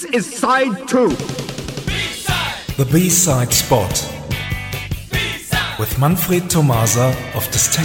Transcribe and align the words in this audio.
This 0.00 0.12
is 0.12 0.38
side 0.38 0.88
two. 0.88 1.10
The 2.78 2.88
B-side 2.90 3.52
spot 3.52 3.92
with 5.78 5.98
Manfred 5.98 6.48
Tomasa 6.48 7.14
of 7.34 7.44
Disdain. 7.50 7.84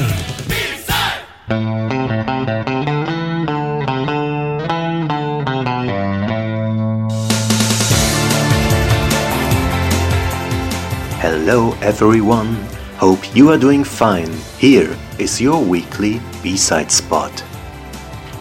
Hello 11.20 11.74
everyone, 11.82 12.56
hope 12.96 13.36
you 13.36 13.50
are 13.50 13.58
doing 13.58 13.84
fine. 13.84 14.32
Here 14.58 14.96
is 15.20 15.42
your 15.42 15.62
weekly 15.62 16.22
B-side 16.42 16.94
spot. 16.94 17.44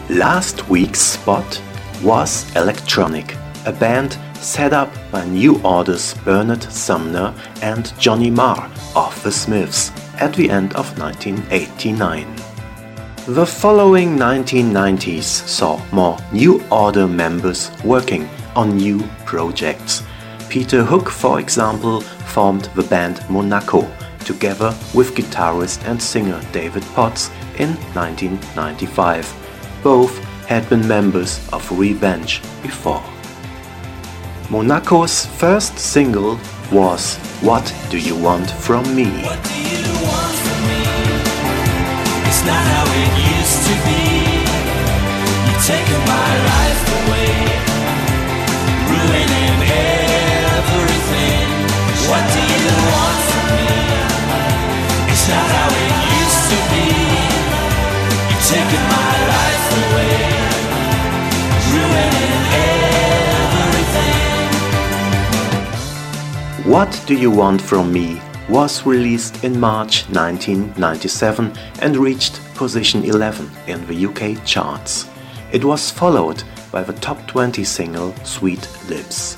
Last 0.09 0.69
week's 0.69 1.01
spot 1.01 1.61
was 2.01 2.55
Electronic, 2.55 3.35
a 3.65 3.71
band 3.71 4.17
set 4.35 4.73
up 4.73 4.93
by 5.11 5.25
New 5.25 5.59
Order's 5.63 6.13
Bernard 6.23 6.63
Sumner 6.63 7.33
and 7.61 7.91
Johnny 7.99 8.29
Marr 8.29 8.69
of 8.95 9.21
The 9.23 9.31
Smiths 9.31 9.91
at 10.19 10.33
the 10.33 10.49
end 10.49 10.73
of 10.75 10.97
1989. 10.99 12.27
The 13.27 13.45
following 13.45 14.15
1990s 14.17 15.23
saw 15.23 15.81
more 15.91 16.17
New 16.31 16.63
Order 16.69 17.07
members 17.07 17.71
working 17.83 18.29
on 18.55 18.77
new 18.77 19.01
projects. 19.25 20.03
Peter 20.47 20.83
Hook, 20.83 21.09
for 21.09 21.39
example, 21.39 22.01
formed 22.01 22.65
the 22.75 22.83
band 22.83 23.27
Monaco 23.29 23.89
together 24.19 24.75
with 24.93 25.15
guitarist 25.15 25.83
and 25.87 26.01
singer 26.01 26.39
David 26.51 26.83
Potts 26.93 27.29
in 27.57 27.69
1995. 27.95 29.33
Both 29.83 30.17
had 30.45 30.69
been 30.69 30.87
members 30.87 31.39
of 31.51 31.69
Revenge 31.71 32.41
before. 32.61 33.03
Monaco's 34.49 35.25
first 35.25 35.79
single 35.79 36.39
was 36.71 37.17
What 37.41 37.73
Do 37.89 37.97
You 37.97 38.15
Want 38.15 38.47
From 38.51 38.83
Me? 38.95 39.07
It's 42.27 42.41
not 42.45 42.63
how 42.71 42.85
it 42.85 43.11
used 43.37 43.61
to 43.67 43.73
be. 43.85 44.01
Taking 45.65 46.03
my 46.05 46.31
life 46.51 46.81
away, 46.99 47.24
What 66.75 67.01
Do 67.07 67.15
You 67.15 67.31
Want 67.31 67.61
From 67.61 67.93
Me 67.93 68.21
was 68.49 68.85
released 68.85 69.45
in 69.45 69.57
March 69.57 70.09
1997 70.09 71.53
and 71.79 71.95
reached 71.95 72.41
position 72.53 73.05
11 73.05 73.49
in 73.67 73.87
the 73.87 74.05
UK 74.07 74.45
charts. 74.45 75.09
It 75.53 75.63
was 75.63 75.89
followed 75.89 76.43
by 76.73 76.83
the 76.83 76.91
top 76.91 77.25
20 77.27 77.63
single 77.63 78.13
Sweet 78.25 78.67
Lips. 78.89 79.37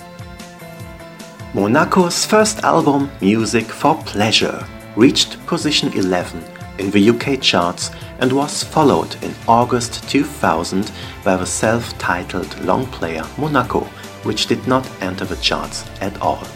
Monaco's 1.53 2.25
first 2.25 2.63
album, 2.63 3.11
Music 3.21 3.67
for 3.67 3.93
Pleasure, 4.01 4.65
reached 4.95 5.37
position 5.45 5.93
11 5.93 6.43
in 6.79 6.89
the 6.89 7.09
UK 7.11 7.39
charts 7.39 7.91
and 8.17 8.33
was 8.33 8.63
followed 8.63 9.15
in 9.23 9.35
August 9.47 10.09
2000 10.09 10.91
by 11.23 11.37
the 11.37 11.45
self 11.45 11.95
titled 11.99 12.59
long 12.61 12.87
player 12.87 13.23
Monaco, 13.37 13.81
which 14.23 14.47
did 14.47 14.67
not 14.67 14.89
enter 15.03 15.25
the 15.25 15.35
charts 15.35 15.85
at 16.01 16.19
all. 16.19 16.47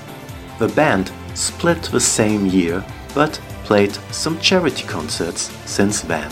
The 0.61 0.67
band 0.67 1.11
split 1.33 1.81
the 1.85 1.99
same 1.99 2.45
year 2.45 2.85
but 3.15 3.41
played 3.63 3.95
some 4.11 4.39
charity 4.39 4.83
concerts 4.85 5.49
since 5.65 6.01
then. 6.01 6.31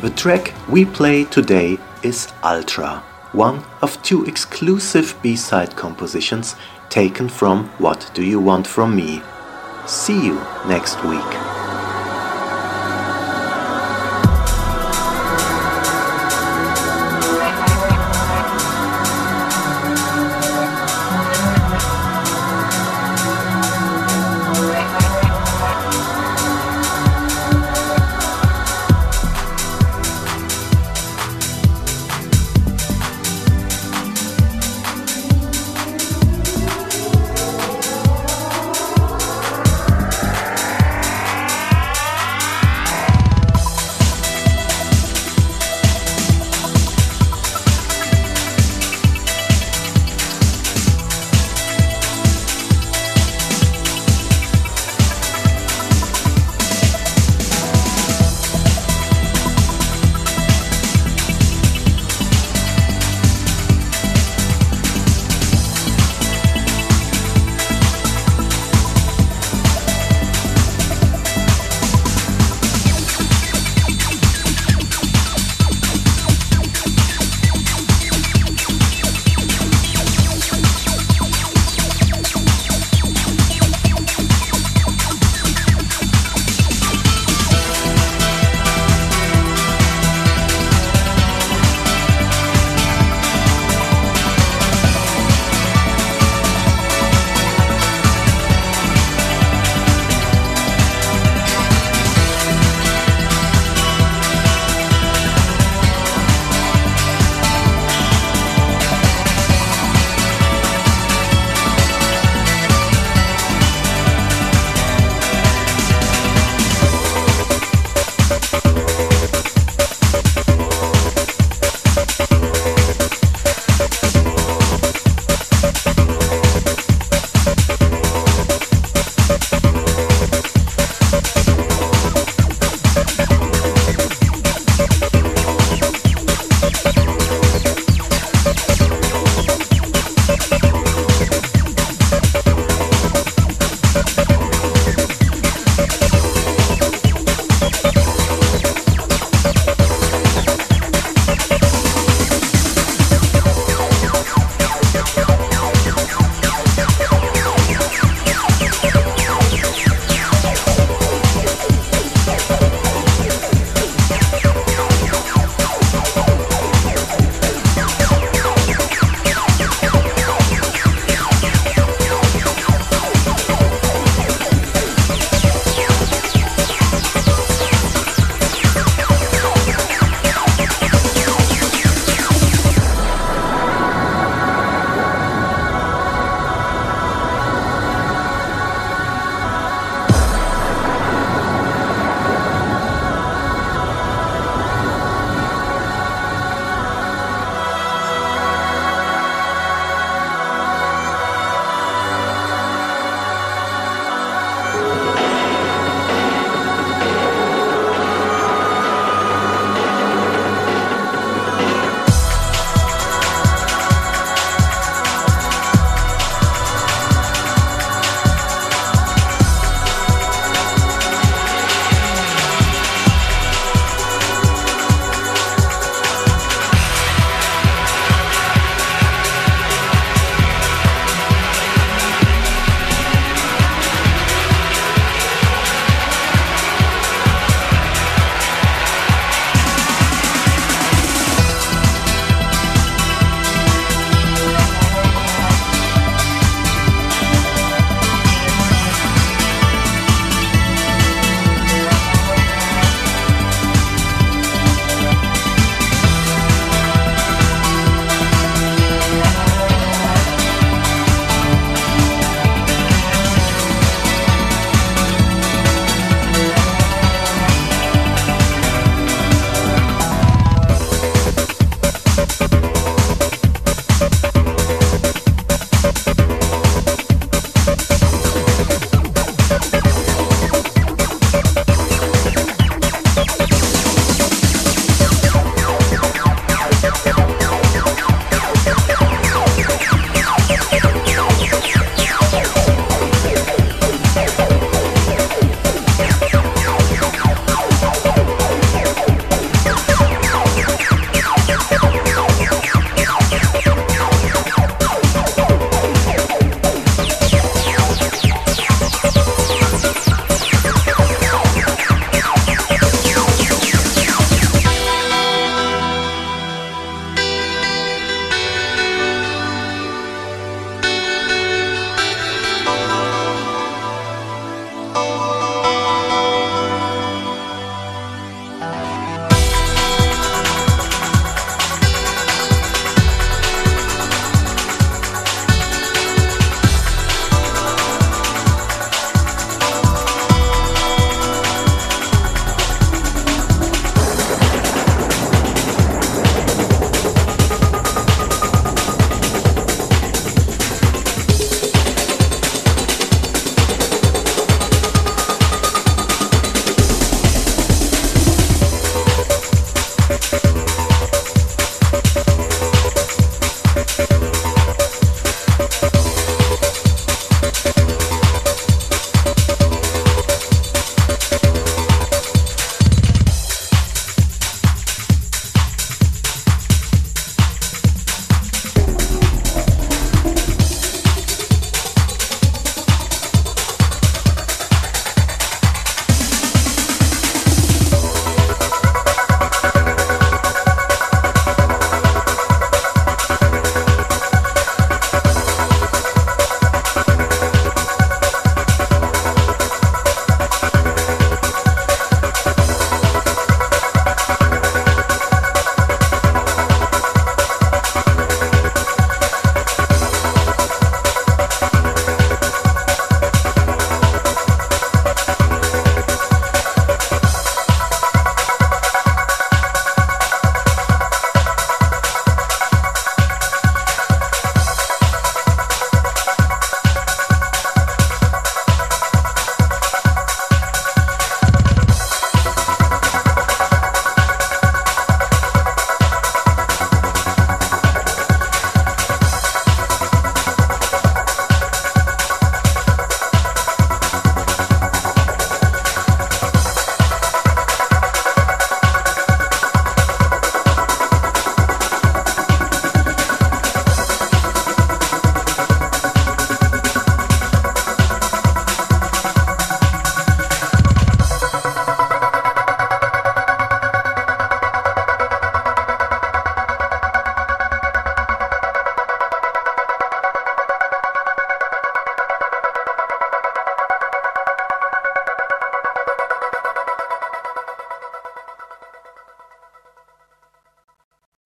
The 0.00 0.10
track 0.10 0.52
we 0.68 0.86
play 0.86 1.22
today 1.26 1.78
is 2.02 2.26
Ultra, 2.42 3.04
one 3.30 3.62
of 3.80 4.02
two 4.02 4.24
exclusive 4.24 5.16
B-side 5.22 5.76
compositions 5.76 6.56
taken 6.88 7.28
from 7.28 7.68
What 7.78 8.10
Do 8.12 8.24
You 8.24 8.40
Want 8.40 8.66
From 8.66 8.96
Me? 8.96 9.22
See 9.86 10.26
you 10.26 10.34
next 10.66 11.04
week. 11.04 11.45